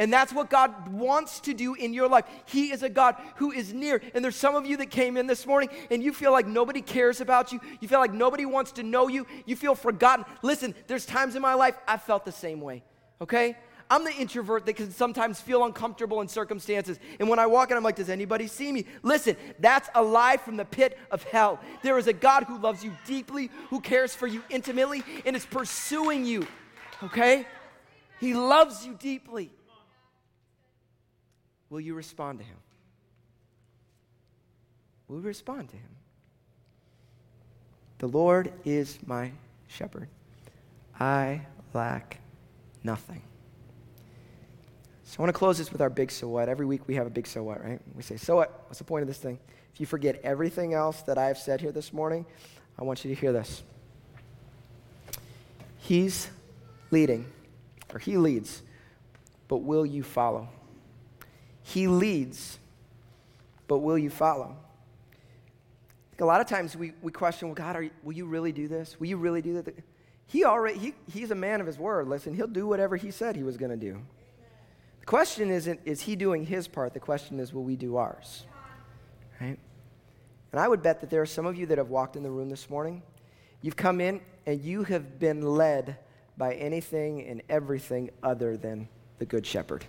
[0.02, 2.26] And that's what God wants to do in your life.
[2.46, 4.02] He is a God who is near.
[4.16, 6.82] And there's some of you that came in this morning and you feel like nobody
[6.82, 7.62] cares about you.
[7.82, 9.28] You feel like nobody wants to know you.
[9.46, 10.26] You feel forgotten.
[10.42, 12.82] Listen, there's times in my life I felt the same way,
[13.22, 13.56] okay?
[13.92, 17.00] I'm the introvert that can sometimes feel uncomfortable in circumstances.
[17.20, 18.88] And when I walk in, I'm like, does anybody see me?
[19.04, 21.60] Listen, that's a lie from the pit of hell.
[21.84, 25.46] There is a God who loves you deeply, who cares for you intimately, and is
[25.46, 26.48] pursuing you,
[27.04, 27.46] okay?
[28.20, 29.52] He loves you deeply.
[31.72, 32.58] Will you respond to him?
[35.08, 35.90] Will we respond to him?
[38.00, 39.32] The Lord is my
[39.68, 40.10] shepherd.
[41.00, 41.42] I
[41.74, 42.20] lack
[42.84, 43.22] nothing.
[45.06, 46.50] So I want to close this with our big so what.
[46.50, 47.80] Every week we have a big so what, right?
[47.96, 48.66] We say, so what?
[48.68, 49.40] What's the point of this thing?
[49.74, 52.26] If you forget everything else that I have said here this morning,
[52.78, 53.64] I want you to hear this.
[55.78, 56.30] He's
[56.92, 57.26] leading,
[57.94, 58.62] or he leads,
[59.48, 60.50] but will you follow?
[61.64, 62.60] He leads,
[63.68, 64.56] but will you follow?
[66.20, 69.00] A lot of times we, we question, well, God, you, will you really do this?
[69.00, 69.76] Will you really do that?
[70.28, 72.08] He already, he, he's a man of his word.
[72.08, 74.00] Listen, he'll do whatever he said he was going to do.
[75.00, 76.94] The question isn't, is he doing his part?
[76.94, 78.46] The question is, will we do ours?
[79.40, 79.58] Right?
[80.52, 82.30] And I would bet that there are some of you that have walked in the
[82.30, 83.02] room this morning.
[83.62, 85.98] You've come in and you have been led
[86.38, 89.86] by anything and everything other than the Good Shepherd.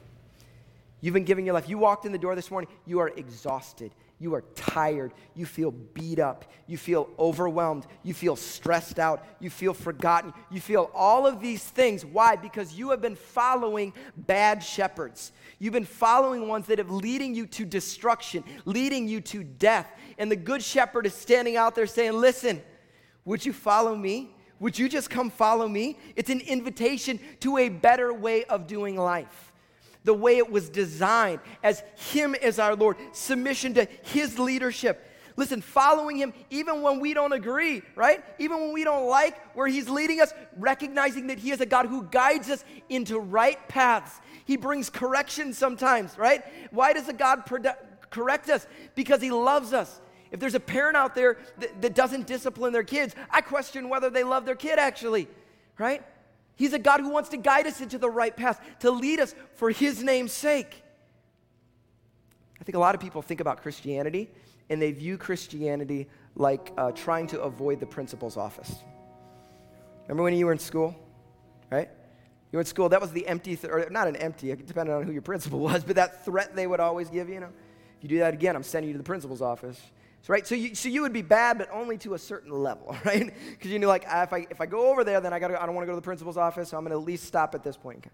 [1.03, 1.69] You've been giving your life.
[1.69, 3.93] You walked in the door this morning, you are exhausted.
[4.23, 5.13] You are tired.
[5.35, 6.45] You feel beat up.
[6.69, 7.89] You feel overwhelmed.
[8.05, 9.27] You feel stressed out.
[9.41, 10.33] You feel forgotten.
[10.49, 12.07] You feel all of these things.
[12.07, 12.37] Why?
[12.37, 15.33] Because you have been following bad shepherds.
[15.59, 19.91] You've been following ones that have leading you to destruction, leading you to death.
[20.19, 22.63] And the good shepherd is standing out there saying, Listen,
[23.25, 24.37] would you follow me?
[24.61, 25.99] Would you just come follow me?
[26.15, 29.52] It's an invitation to a better way of doing life
[30.05, 35.09] the way it was designed as Him as our Lord, submission to His leadership.
[35.37, 38.23] Listen, following Him even when we don't agree, right?
[38.39, 41.87] Even when we don't like where He's leading us, recognizing that He is a God
[41.87, 44.21] who guides us into right paths.
[44.45, 46.43] He brings correction sometimes, right?
[46.71, 47.77] Why does a God produ-
[48.11, 48.67] correct us?
[48.95, 50.01] Because He loves us.
[50.31, 54.11] If there's a parent out there that, that doesn't discipline their kids, I question whether
[54.11, 55.29] they love their kid actually,
[55.79, 56.03] right?
[56.63, 59.35] He's a God who wants to guide us into the right path, to lead us
[59.57, 60.85] for His name's sake.
[62.61, 64.31] I think a lot of people think about Christianity
[64.71, 68.73] and they view Christianity like uh, trying to avoid the principal's office.
[70.03, 70.95] Remember when you were in school,
[71.69, 71.89] right?
[72.53, 75.03] You were in school, that was the empty, th- or not an empty, depending on
[75.03, 77.53] who your principal was, but that threat they would always give you, you know?
[77.97, 79.81] If you do that again, I'm sending you to the principal's office.
[80.23, 80.47] So, right?
[80.47, 83.33] So you, so you would be bad, but only to a certain level, right?
[83.51, 85.67] Because you knew, like, if I, if I go over there, then I, gotta, I
[85.67, 87.55] don't want to go to the principal's office, so I'm going to at least stop
[87.55, 88.07] at this point.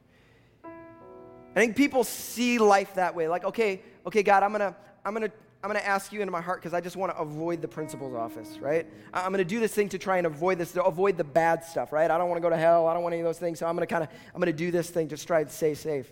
[0.64, 3.28] I think people see life that way.
[3.28, 6.20] Like, okay, okay, God, I'm going to, I'm going to, I'm going to ask you
[6.20, 8.86] into my heart because I just want to avoid the principal's office, right?
[9.12, 11.64] I'm going to do this thing to try and avoid this, to avoid the bad
[11.64, 12.10] stuff, right?
[12.10, 12.86] I don't want to go to hell.
[12.86, 13.58] I don't want any of those things.
[13.58, 15.50] So I'm going to kind of, I'm going to do this thing, just try to
[15.50, 16.10] stay safe.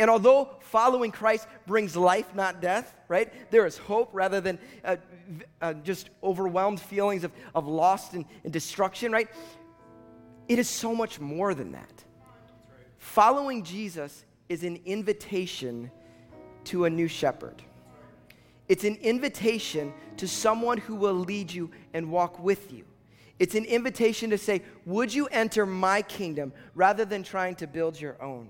[0.00, 3.30] And although following Christ brings life, not death, right?
[3.50, 4.96] There is hope rather than uh,
[5.60, 9.28] uh, just overwhelmed feelings of, of loss and, and destruction, right?
[10.48, 12.04] It is so much more than that.
[12.96, 15.90] Following Jesus is an invitation
[16.64, 17.62] to a new shepherd.
[18.70, 22.86] It's an invitation to someone who will lead you and walk with you.
[23.38, 28.00] It's an invitation to say, Would you enter my kingdom rather than trying to build
[28.00, 28.48] your own?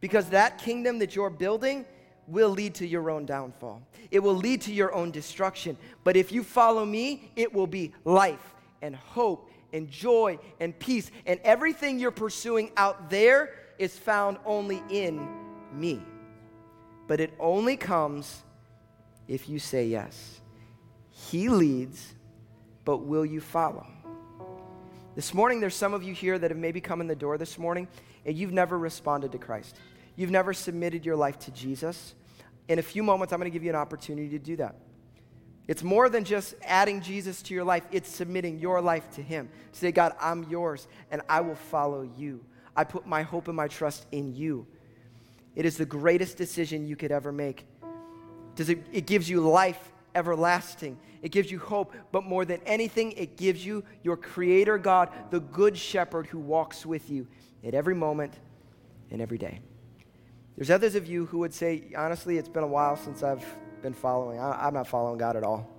[0.00, 1.84] Because that kingdom that you're building
[2.26, 3.82] will lead to your own downfall.
[4.10, 5.76] It will lead to your own destruction.
[6.04, 11.10] But if you follow me, it will be life and hope and joy and peace.
[11.24, 15.26] And everything you're pursuing out there is found only in
[15.72, 16.00] me.
[17.06, 18.42] But it only comes
[19.28, 20.40] if you say yes.
[21.10, 22.14] He leads,
[22.84, 23.86] but will you follow?
[25.14, 27.58] This morning, there's some of you here that have maybe come in the door this
[27.58, 27.88] morning
[28.26, 29.76] and you've never responded to Christ.
[30.16, 32.14] You've never submitted your life to Jesus.
[32.68, 34.76] In a few moments, I'm going to give you an opportunity to do that.
[35.68, 39.48] It's more than just adding Jesus to your life, it's submitting your life to Him.
[39.72, 42.44] Say, God, I'm yours and I will follow you.
[42.76, 44.66] I put my hope and my trust in you.
[45.54, 47.66] It is the greatest decision you could ever make
[48.56, 50.98] does it, it gives you life everlasting.
[51.22, 55.40] It gives you hope, but more than anything, it gives you your Creator God, the
[55.40, 57.26] Good Shepherd who walks with you
[57.64, 58.34] at every moment
[59.10, 59.60] and every day.
[60.56, 63.44] There's others of you who would say, honestly, it's been a while since I've
[63.82, 64.38] been following.
[64.38, 65.70] I, I'm not following God at all.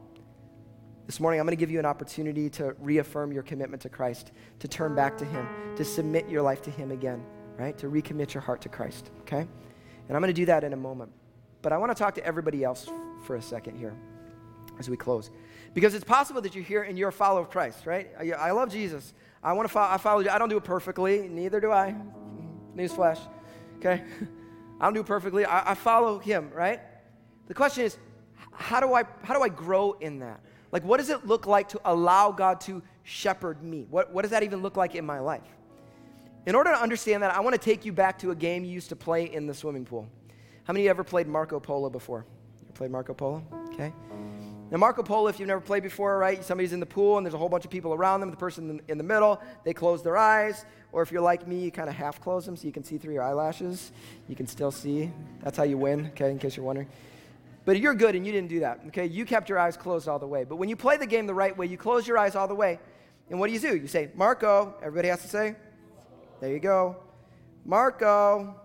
[1.08, 4.32] This morning, I'm going to give you an opportunity to reaffirm your commitment to Christ,
[4.60, 7.24] to turn back to Him, to submit your life to Him again,
[7.58, 7.78] right?
[7.78, 9.40] To recommit your heart to Christ, okay?
[9.40, 11.12] And I'm going to do that in a moment.
[11.62, 12.88] But I want to talk to everybody else
[13.26, 13.96] for a second here
[14.80, 15.30] as we close.
[15.74, 18.10] Because it's possible that you're here and you're a follower of Christ, right?
[18.20, 19.14] I, I love Jesus.
[19.44, 20.30] I want to follow, I follow, you.
[20.30, 21.96] I don't do it perfectly, neither do I.
[22.76, 23.20] Newsflash,
[23.78, 24.04] okay?
[24.80, 25.46] I don't do it perfectly.
[25.46, 26.80] I, I follow him, right?
[27.48, 27.98] The question is,
[28.52, 30.42] how do I how do I grow in that?
[30.72, 33.86] Like what does it look like to allow God to shepherd me?
[33.90, 35.48] What, what does that even look like in my life?
[36.46, 38.72] In order to understand that, I want to take you back to a game you
[38.72, 40.08] used to play in the swimming pool.
[40.64, 42.26] How many of you ever played Marco Polo before?
[42.66, 43.44] You played Marco Polo?
[43.74, 43.94] Okay.
[44.70, 47.34] Now, Marco Polo, if you've never played before, right, somebody's in the pool and there's
[47.34, 50.18] a whole bunch of people around them, the person in the middle, they close their
[50.18, 50.66] eyes.
[50.92, 52.98] Or if you're like me, you kind of half close them so you can see
[52.98, 53.94] through your eyelashes.
[54.28, 55.12] You can still see.
[55.42, 56.90] That's how you win, okay, in case you're wondering.
[57.64, 59.06] But you're good and you didn't do that, okay?
[59.06, 60.44] You kept your eyes closed all the way.
[60.44, 62.56] But when you play the game the right way, you close your eyes all the
[62.56, 62.80] way.
[63.30, 63.76] And what do you do?
[63.76, 64.76] You say, Marco.
[64.82, 65.56] Everybody has to say,
[66.42, 66.98] there you go.
[67.66, 68.56] Marco.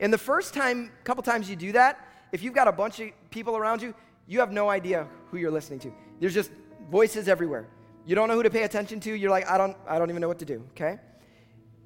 [0.00, 3.10] And the first time, couple times you do that, if you've got a bunch of
[3.30, 3.94] people around you,
[4.26, 5.92] you have no idea who you're listening to.
[6.20, 6.50] There's just
[6.90, 7.68] voices everywhere.
[8.04, 9.12] You don't know who to pay attention to.
[9.12, 10.98] You're like, I don't, I don't even know what to do, okay?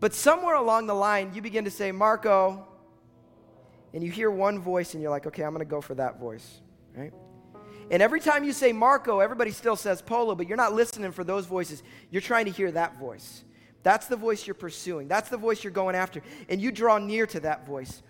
[0.00, 2.66] But somewhere along the line, you begin to say, Marco,
[3.94, 6.60] and you hear one voice and you're like, okay, I'm to go for that voice,
[6.94, 7.12] right?
[7.90, 11.24] And every time you say Marco, everybody still says Polo, but you're not listening for
[11.24, 11.82] those voices.
[12.10, 13.44] You're trying to hear that voice.
[13.82, 15.06] That's the voice you're pursuing.
[15.06, 16.20] That's the voice you're going after.
[16.48, 18.02] And you draw near to that voice.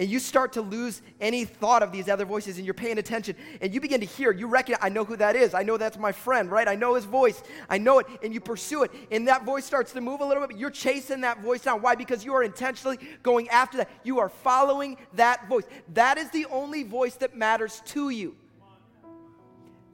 [0.00, 3.36] And you start to lose any thought of these other voices and you're paying attention
[3.60, 4.32] and you begin to hear.
[4.32, 5.52] You reckon, I know who that is.
[5.52, 6.66] I know that's my friend, right?
[6.66, 7.42] I know his voice.
[7.68, 8.06] I know it.
[8.22, 8.92] And you pursue it.
[9.10, 10.56] And that voice starts to move a little bit.
[10.56, 11.82] You're chasing that voice down.
[11.82, 11.96] Why?
[11.96, 13.90] Because you are intentionally going after that.
[14.02, 15.64] You are following that voice.
[15.92, 18.36] That is the only voice that matters to you.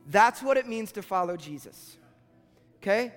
[0.06, 1.96] That's what it means to follow Jesus.
[2.80, 3.12] Okay?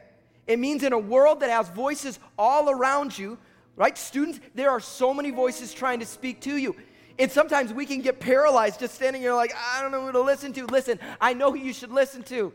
[0.48, 3.38] It means in a world that has voices all around you,
[3.80, 3.98] right?
[3.98, 6.76] Students, there are so many voices trying to speak to you.
[7.18, 10.22] And sometimes we can get paralyzed just standing here like, I don't know who to
[10.22, 10.68] listen to.
[10.68, 12.54] Listen, I know who you should listen to.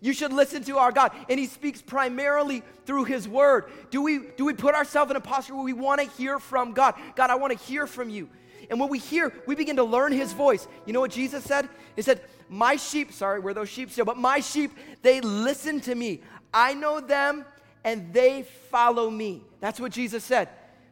[0.00, 1.12] You should listen to our God.
[1.28, 3.70] And He speaks primarily through His Word.
[3.90, 6.72] Do we, do we put ourselves in a posture where we want to hear from
[6.72, 6.94] God?
[7.16, 8.28] God, I want to hear from you.
[8.68, 10.68] And when we hear, we begin to learn His voice.
[10.86, 11.68] You know what Jesus said?
[11.96, 12.20] He said,
[12.50, 16.20] My sheep, sorry, we're those sheep still, but my sheep, they listen to me.
[16.52, 17.44] I know them
[17.84, 19.42] and they follow me.
[19.60, 20.48] That's what Jesus said.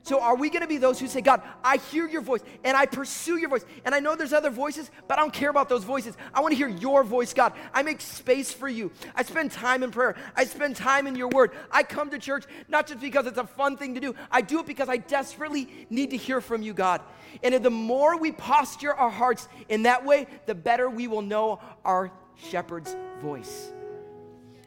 [0.08, 2.74] So, are we going to be those who say, God, I hear your voice and
[2.74, 3.66] I pursue your voice?
[3.84, 6.16] And I know there's other voices, but I don't care about those voices.
[6.32, 7.52] I want to hear your voice, God.
[7.74, 8.90] I make space for you.
[9.14, 10.16] I spend time in prayer.
[10.34, 11.50] I spend time in your word.
[11.70, 14.60] I come to church not just because it's a fun thing to do, I do
[14.60, 17.02] it because I desperately need to hear from you, God.
[17.42, 21.60] And the more we posture our hearts in that way, the better we will know
[21.84, 23.72] our shepherd's voice.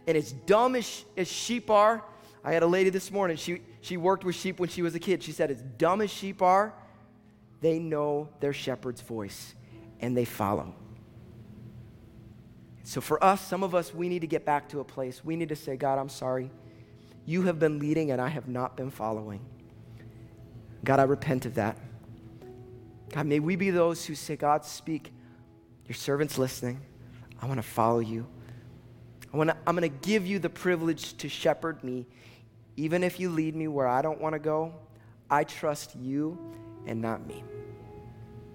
[0.05, 2.03] And as dumb as, as sheep are,
[2.43, 4.99] I had a lady this morning, she, she worked with sheep when she was a
[4.99, 5.21] kid.
[5.21, 6.73] She said, as dumb as sheep are,
[7.61, 9.53] they know their shepherd's voice
[9.99, 10.73] and they follow.
[12.83, 15.23] So for us, some of us, we need to get back to a place.
[15.23, 16.49] We need to say, God, I'm sorry.
[17.25, 19.41] You have been leading and I have not been following.
[20.83, 21.77] God, I repent of that.
[23.13, 25.13] God, may we be those who say, God, speak.
[25.87, 26.81] Your servant's listening.
[27.39, 28.25] I want to follow you.
[29.31, 32.07] I wanna, I'm going to give you the privilege to shepherd me
[32.77, 34.73] even if you lead me where I don't want to go,
[35.29, 36.37] I trust you
[36.85, 37.43] and not me.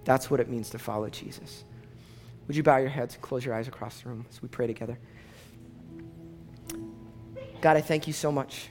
[0.05, 1.65] That's what it means to follow Jesus.
[2.47, 4.99] Would you bow your heads close your eyes across the room as we pray together?
[7.61, 8.69] God, I thank you so much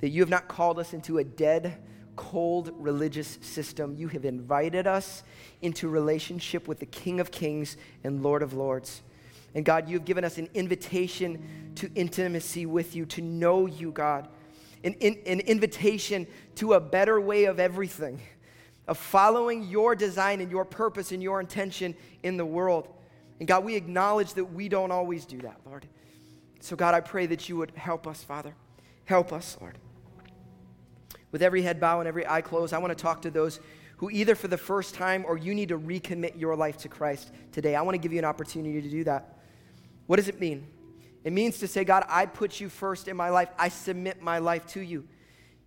[0.00, 1.78] that you have not called us into a dead,
[2.16, 3.94] cold religious system.
[3.96, 5.22] You have invited us
[5.60, 9.02] into relationship with the King of Kings and Lord of Lords.
[9.54, 13.90] And God, you have given us an invitation to intimacy with you, to know you,
[13.92, 14.28] God,
[14.84, 18.20] an, in, an invitation to a better way of everything,
[18.88, 22.88] of following your design and your purpose and your intention in the world.
[23.38, 25.86] And God, we acknowledge that we don't always do that, Lord.
[26.60, 28.54] So, God, I pray that you would help us, Father.
[29.04, 29.78] Help us, Lord.
[31.32, 33.60] With every head bow and every eye closed, I want to talk to those
[33.96, 37.32] who either for the first time or you need to recommit your life to Christ
[37.52, 37.74] today.
[37.74, 39.41] I want to give you an opportunity to do that.
[40.06, 40.66] What does it mean?
[41.24, 43.48] It means to say, God, I put you first in my life.
[43.58, 45.06] I submit my life to you.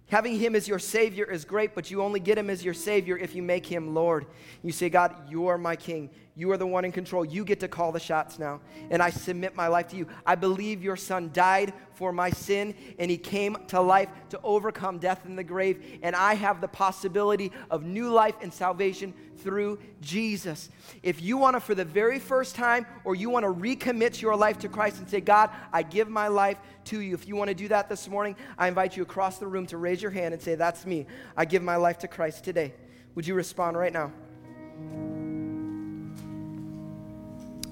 [0.07, 3.17] Having him as your Savior is great, but you only get him as your Savior
[3.17, 4.27] if you make him Lord.
[4.61, 6.11] You say, God, you are my King.
[6.35, 7.25] You are the one in control.
[7.25, 8.59] You get to call the shots now.
[8.91, 10.07] And I submit my life to you.
[10.25, 14.99] I believe your son died for my sin and he came to life to overcome
[14.99, 15.99] death in the grave.
[16.03, 19.13] And I have the possibility of new life and salvation
[19.45, 20.69] through Jesus.
[21.03, 24.35] If you want to, for the very first time, or you want to recommit your
[24.35, 27.13] life to Christ and say, God, I give my life to you.
[27.13, 29.77] If you want to do that this morning, I invite you across the room to
[29.77, 31.05] raise your hand and say, That's me.
[31.37, 32.73] I give my life to Christ today.
[33.13, 34.11] Would you respond right now?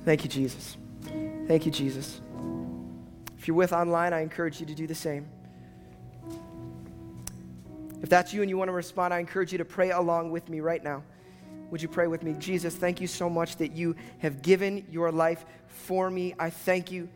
[0.05, 0.77] Thank you, Jesus.
[1.47, 2.21] Thank you, Jesus.
[3.37, 5.27] If you're with online, I encourage you to do the same.
[8.03, 10.49] If that's you and you want to respond, I encourage you to pray along with
[10.49, 11.03] me right now.
[11.73, 12.35] Would you pray with me?
[12.37, 16.35] Jesus, thank you so much that you have given your life for me.
[16.37, 17.09] I thank you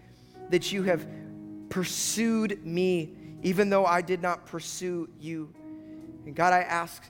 [0.50, 1.06] that you have
[1.70, 5.54] pursued me even though I did not pursue you.
[6.26, 7.08] And God, I ask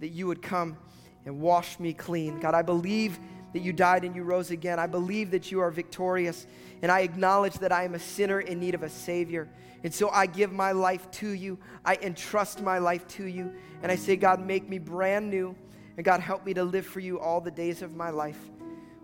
[0.00, 0.78] that you would come
[1.26, 2.40] and wash me clean.
[2.40, 3.18] God, I believe
[3.52, 4.78] that you died and you rose again.
[4.78, 6.46] I believe that you are victorious,
[6.80, 9.50] and I acknowledge that I am a sinner in need of a Savior.
[9.84, 11.58] And so I give my life to you.
[11.84, 13.52] I entrust my life to you.
[13.82, 15.54] And I say, God, make me brand new.
[15.96, 18.38] And God, help me to live for you all the days of my life.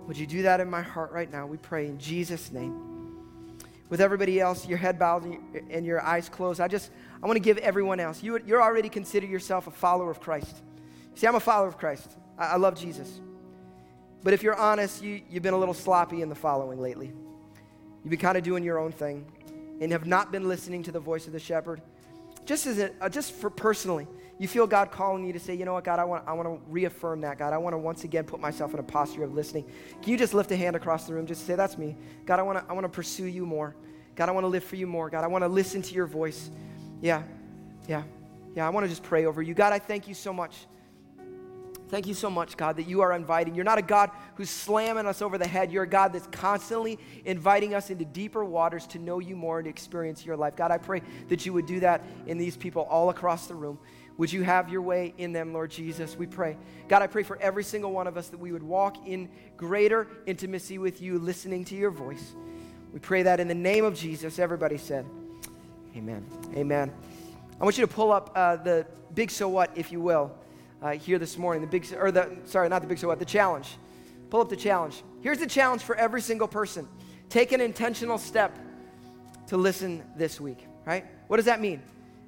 [0.07, 1.47] Would you do that in my heart right now?
[1.47, 2.91] We pray in Jesus' name.
[3.89, 5.25] With everybody else, your head bowed
[5.71, 6.91] and your eyes closed, I just,
[7.23, 8.23] I want to give everyone else.
[8.23, 10.63] You, you're already consider yourself a follower of Christ.
[11.15, 12.11] See, I'm a follower of Christ.
[12.39, 13.21] I, I love Jesus.
[14.23, 17.13] But if you're honest, you, you've been a little sloppy in the following lately.
[18.03, 19.27] You've been kind of doing your own thing
[19.81, 21.83] and have not been listening to the voice of the shepherd.
[22.47, 24.07] Just as a, just for personally,
[24.39, 26.49] you feel God calling you to say, you know what, God, I want, I want
[26.49, 27.39] to reaffirm that.
[27.39, 29.65] God, I want to once again put myself in a posture of listening.
[30.01, 31.27] Can you just lift a hand across the room?
[31.27, 31.97] Just say, that's me.
[32.27, 33.77] God, I want to, I want to pursue you more.
[34.17, 35.11] God, I want to live for you more.
[35.11, 36.51] God, I want to listen to your voice.
[37.01, 37.23] Yeah,
[37.89, 38.03] yeah,
[38.55, 38.67] yeah.
[38.67, 39.55] I want to just pray over you.
[39.55, 40.67] God, I thank you so much
[41.93, 43.55] Thank you so much, God, that you are inviting.
[43.55, 45.71] You're not a God who's slamming us over the head.
[45.71, 49.67] You're a God that's constantly inviting us into deeper waters to know you more and
[49.67, 50.57] to experience your life.
[50.57, 53.79] God, I pray that you would do that in these people all across the room.
[54.19, 56.17] Would you have your way in them, Lord Jesus?
[56.17, 56.57] We pray.
[56.89, 60.07] God, I pray for every single one of us that we would walk in greater
[60.27, 62.35] intimacy with you, listening to your voice.
[62.93, 64.39] We pray that in the name of Jesus.
[64.39, 65.07] Everybody said,
[65.97, 66.27] Amen.
[66.55, 66.93] Amen.
[67.61, 70.33] I want you to pull up uh, the big so what, if you will
[70.83, 71.63] uh, here this morning.
[71.63, 73.77] The big, or the, sorry, not the big so what, the challenge.
[74.31, 75.03] Pull up the challenge.
[75.21, 76.89] Here's the challenge for every single person.
[77.29, 78.59] Take an intentional step
[79.49, 81.05] to listen this week, right?
[81.29, 81.83] What does that mean?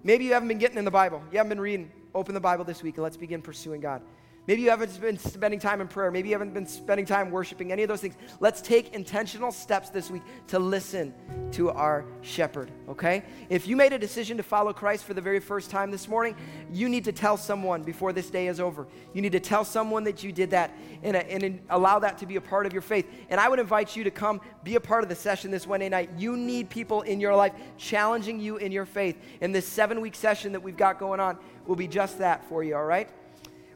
[0.04, 1.22] Maybe you haven't been getting in the Bible.
[1.32, 1.90] You haven't been reading.
[2.14, 4.02] Open the Bible this week and let's begin pursuing God.
[4.46, 6.10] Maybe you haven't been spending time in prayer.
[6.10, 8.14] Maybe you haven't been spending time worshiping, any of those things.
[8.40, 11.14] Let's take intentional steps this week to listen
[11.52, 13.22] to our shepherd, okay?
[13.48, 16.36] If you made a decision to follow Christ for the very first time this morning,
[16.70, 18.86] you need to tell someone before this day is over.
[19.14, 22.36] You need to tell someone that you did that and, and allow that to be
[22.36, 23.06] a part of your faith.
[23.30, 25.88] And I would invite you to come be a part of the session this Wednesday
[25.88, 26.10] night.
[26.18, 29.16] You need people in your life challenging you in your faith.
[29.40, 32.62] And this seven week session that we've got going on will be just that for
[32.62, 33.08] you, all right?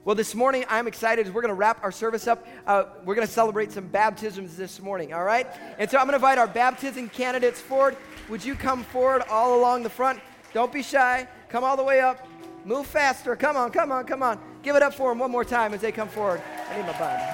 [0.08, 2.46] Well, this morning I'm excited we're going to wrap our service up.
[2.66, 5.46] Uh, we're going to celebrate some baptisms this morning, all right?
[5.78, 7.94] And so I'm going to invite our baptism candidates forward.
[8.30, 10.20] Would you come forward all along the front?
[10.54, 11.28] Don't be shy.
[11.50, 12.26] Come all the way up.
[12.64, 13.36] Move faster.
[13.36, 14.40] Come on, come on, come on.
[14.62, 16.40] Give it up for them one more time as they come forward.
[16.70, 17.26] I need my Bible.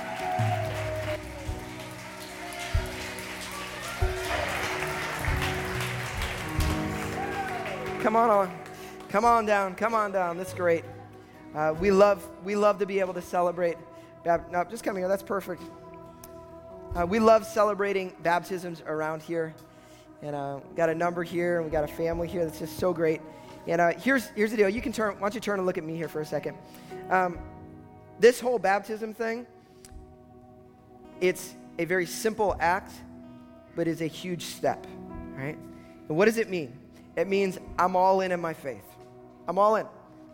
[8.03, 8.59] Come on on.
[9.11, 9.77] Come on down.
[9.77, 10.37] Come on down.
[10.37, 10.85] That's great.
[11.55, 13.77] Uh, we, love, we love to be able to celebrate.
[14.25, 15.09] Bap- no, just come here.
[15.09, 15.63] That's perfect.
[16.95, 19.55] Uh, we love celebrating baptisms around here.
[20.23, 22.93] And uh, got a number here, and we got a family here that's just so
[22.93, 23.21] great.
[23.67, 24.69] And uh, here's, here's the deal.
[24.69, 26.57] You can turn, why don't you turn and look at me here for a second?
[27.11, 27.39] Um,
[28.19, 29.47] this whole baptism thing,
[31.21, 32.93] it's a very simple act,
[33.77, 34.87] but is a huge step,
[35.37, 35.59] right?
[36.09, 36.79] And what does it mean?
[37.17, 38.85] It means I'm all in in my faith.
[39.47, 39.87] I'm all in.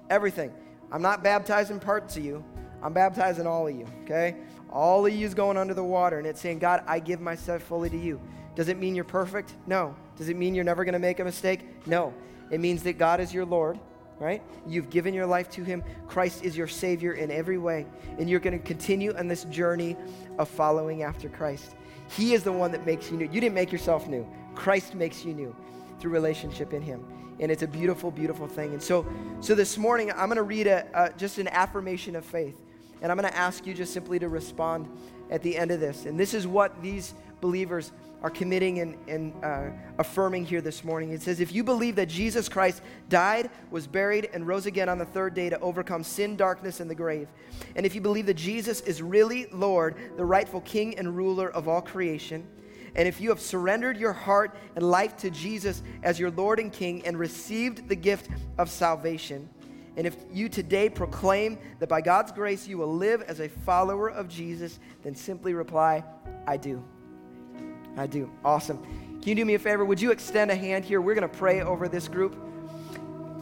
[0.08, 0.52] Everything.
[0.92, 2.44] I'm not baptizing parts of you,
[2.82, 4.36] I'm baptizing all of you, okay?
[4.70, 7.62] All of you is going under the water, and it's saying, God, I give myself
[7.62, 8.20] fully to you.
[8.54, 9.54] Does it mean you're perfect?
[9.66, 9.94] No.
[10.16, 11.60] Does it mean you're never going to make a mistake?
[11.86, 12.12] No.
[12.50, 13.78] It means that God is your Lord,
[14.18, 14.42] right?
[14.66, 15.82] You've given your life to Him.
[16.08, 17.86] Christ is your Savior in every way,
[18.18, 19.96] and you're going to continue on this journey
[20.38, 21.74] of following after Christ.
[22.08, 23.26] He is the one that makes you new.
[23.26, 25.54] You didn't make yourself new, Christ makes you new
[26.00, 27.04] through relationship in Him
[27.40, 28.72] and it's a beautiful, beautiful thing.
[28.72, 29.06] And so,
[29.40, 32.56] so this morning, I'm going to read a, a, just an affirmation of faith,
[33.02, 34.88] and I'm going to ask you just simply to respond
[35.30, 36.04] at the end of this.
[36.04, 41.12] And this is what these believers are committing and, and uh, affirming here this morning.
[41.12, 44.98] It says, If you believe that Jesus Christ died, was buried, and rose again on
[44.98, 47.28] the third day to overcome sin, darkness, and the grave,
[47.74, 51.68] and if you believe that Jesus is really Lord, the rightful King and ruler of
[51.68, 52.46] all creation,
[52.94, 56.72] and if you have surrendered your heart and life to Jesus as your Lord and
[56.72, 58.28] King and received the gift
[58.58, 59.48] of salvation,
[59.96, 64.08] and if you today proclaim that by God's grace you will live as a follower
[64.08, 66.04] of Jesus, then simply reply,
[66.46, 66.82] I do.
[67.96, 68.30] I do.
[68.44, 68.82] Awesome.
[69.20, 69.84] Can you do me a favor?
[69.84, 71.00] Would you extend a hand here?
[71.00, 72.36] We're going to pray over this group.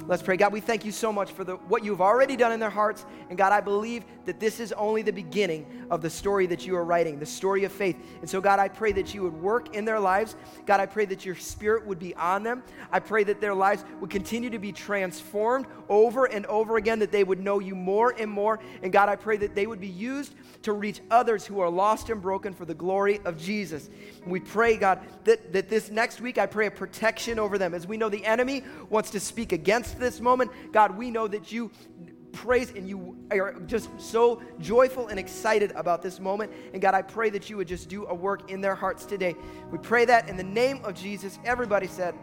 [0.09, 0.38] Let's pray.
[0.38, 3.04] God, we thank you so much for the, what you've already done in their hearts.
[3.28, 6.74] And God, I believe that this is only the beginning of the story that you
[6.76, 7.94] are writing, the story of faith.
[8.22, 10.34] And so, God, I pray that you would work in their lives.
[10.64, 12.62] God, I pray that your spirit would be on them.
[12.90, 17.12] I pray that their lives would continue to be transformed over and over again, that
[17.12, 18.61] they would know you more and more.
[18.82, 22.11] And God, I pray that they would be used to reach others who are lost
[22.11, 23.88] and broken for the glory of Jesus.
[24.26, 27.74] We pray, God, that, that this next week I pray a protection over them.
[27.74, 31.52] As we know the enemy wants to speak against this moment, God, we know that
[31.52, 31.70] you
[32.32, 36.52] praise and you are just so joyful and excited about this moment.
[36.72, 39.34] And God, I pray that you would just do a work in their hearts today.
[39.70, 41.38] We pray that in the name of Jesus.
[41.44, 42.14] Everybody said,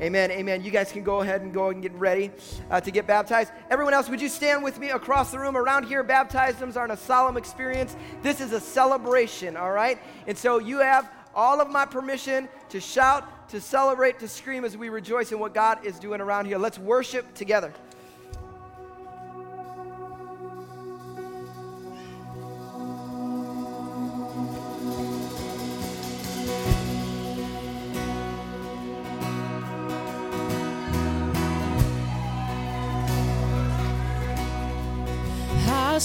[0.00, 0.30] Amen.
[0.30, 0.62] Amen.
[0.62, 2.30] You guys can go ahead and go and get ready
[2.70, 3.50] uh, to get baptized.
[3.70, 5.56] Everyone else, would you stand with me across the room?
[5.56, 7.96] Around here, baptisms aren't a solemn experience.
[8.22, 9.98] This is a celebration, all right?
[10.26, 14.76] And so you have all of my permission to shout, to celebrate, to scream as
[14.76, 16.58] we rejoice in what God is doing around here.
[16.58, 17.72] Let's worship together.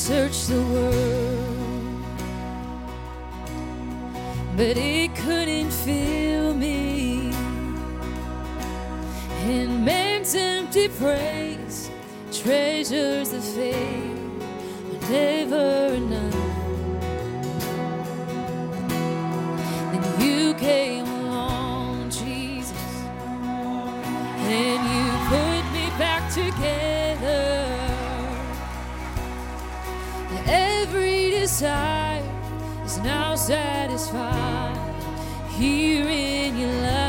[0.07, 2.03] Searched the world,
[4.57, 7.29] but it couldn't fill me.
[9.45, 11.91] In man's empty praise,
[12.31, 14.41] treasures fade
[14.91, 15.80] are never
[34.11, 37.00] satisfied here in your love.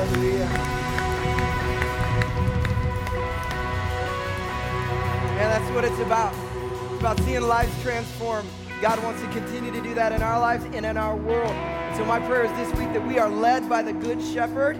[0.00, 0.46] Hallelujah.
[5.36, 6.32] And that's what it's about.
[6.92, 8.48] It's about seeing lives transformed.
[8.80, 11.54] God wants to continue to do that in our lives and in our world.
[11.98, 14.78] So my prayer is this week that we are led by the Good Shepherd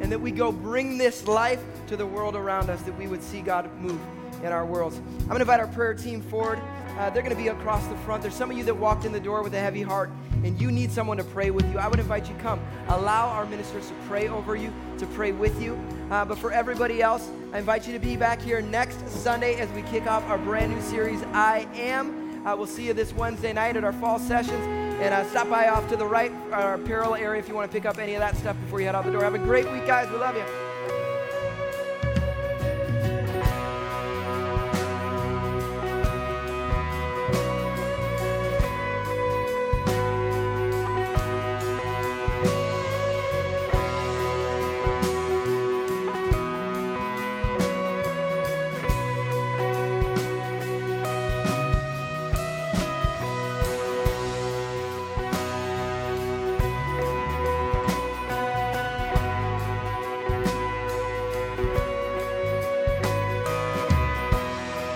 [0.00, 3.22] and that we go bring this life to the world around us, that we would
[3.22, 4.00] see God move
[4.42, 4.96] in our worlds.
[4.96, 6.58] I'm going to invite our prayer team forward.
[6.98, 8.22] Uh, they're going to be across the front.
[8.22, 10.10] There's some of you that walked in the door with a heavy heart
[10.44, 11.78] and you need someone to pray with you.
[11.78, 12.60] I would invite you come.
[12.88, 15.78] Allow our ministers to pray over you, to pray with you.
[16.10, 19.70] Uh, but for everybody else, I invite you to be back here next Sunday as
[19.70, 22.46] we kick off our brand new series, I Am.
[22.46, 24.64] Uh, we'll see you this Wednesday night at our fall sessions.
[25.02, 27.74] And uh, stop by off to the right, our apparel area, if you want to
[27.74, 29.22] pick up any of that stuff before you head out the door.
[29.22, 30.08] Have a great week, guys.
[30.10, 30.61] We love you.